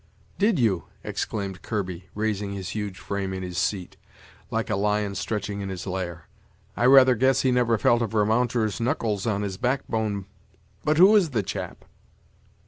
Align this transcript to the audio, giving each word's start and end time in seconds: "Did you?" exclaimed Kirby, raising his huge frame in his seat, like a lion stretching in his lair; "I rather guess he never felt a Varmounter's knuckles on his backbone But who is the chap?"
"Did 0.39 0.57
you?" 0.57 0.85
exclaimed 1.03 1.61
Kirby, 1.61 2.09
raising 2.15 2.53
his 2.53 2.69
huge 2.69 2.97
frame 2.97 3.33
in 3.35 3.43
his 3.43 3.59
seat, 3.59 3.97
like 4.49 4.71
a 4.71 4.75
lion 4.75 5.13
stretching 5.13 5.61
in 5.61 5.69
his 5.69 5.85
lair; 5.85 6.27
"I 6.75 6.87
rather 6.87 7.13
guess 7.13 7.41
he 7.43 7.51
never 7.51 7.77
felt 7.77 8.01
a 8.01 8.07
Varmounter's 8.07 8.81
knuckles 8.81 9.27
on 9.27 9.43
his 9.43 9.57
backbone 9.57 10.25
But 10.83 10.97
who 10.97 11.15
is 11.15 11.29
the 11.29 11.43
chap?" 11.43 11.85